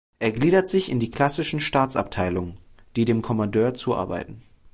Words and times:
Er 0.17 0.31
gliedert 0.31 0.67
sich 0.67 0.89
in 0.89 0.99
die 0.99 1.11
klassischen 1.11 1.59
Stabsabteilungen, 1.59 2.57
die 2.95 3.05
dem 3.05 3.21
Kommandeur 3.21 3.75
zuarbeiten. 3.75 4.41